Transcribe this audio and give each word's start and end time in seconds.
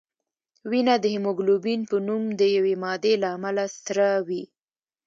وینه 0.69 0.95
د 0.99 1.05
هیموګلوبین 1.15 1.81
په 1.89 1.97
نوم 2.07 2.23
د 2.39 2.41
یوې 2.55 2.75
مادې 2.83 3.13
له 3.21 3.27
امله 3.35 3.65
سره 3.85 4.07
وي 4.27 4.43